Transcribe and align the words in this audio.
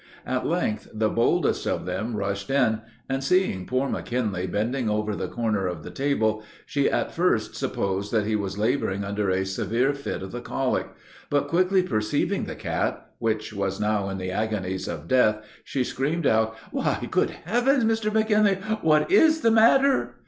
At 0.25 0.47
length, 0.47 0.87
the 0.91 1.11
boldest 1.11 1.67
of 1.67 1.85
them 1.85 2.15
rushed 2.15 2.49
in, 2.49 2.81
and, 3.07 3.23
seeing 3.23 3.67
poor 3.67 3.87
McKinley 3.87 4.47
bending 4.47 4.89
ever 4.89 5.15
the 5.15 5.27
corner 5.27 5.67
of 5.67 5.83
the 5.83 5.91
table, 5.91 6.41
she 6.65 6.89
at 6.89 7.11
first 7.13 7.53
supposed 7.55 8.11
that 8.11 8.25
he 8.25 8.35
was 8.35 8.57
laboring 8.57 9.03
under 9.03 9.29
a 9.29 9.45
severe 9.45 9.93
fit 9.93 10.23
of 10.23 10.31
the 10.31 10.41
colic; 10.41 10.87
but 11.29 11.47
quickly 11.49 11.83
perceiving 11.83 12.45
the 12.45 12.55
cat, 12.55 13.11
which 13.19 13.53
was 13.53 13.79
now 13.79 14.09
in 14.09 14.17
the 14.17 14.31
agonies 14.31 14.87
of 14.87 15.07
death, 15.07 15.45
she 15.63 15.83
screamed 15.83 16.25
out, 16.25 16.57
"Why, 16.71 17.07
good 17.11 17.29
heavens, 17.45 17.83
Mr. 17.83 18.11
McKinley, 18.11 18.55
what 18.81 19.11
is 19.11 19.41
the 19.41 19.51
matter?" 19.51 20.15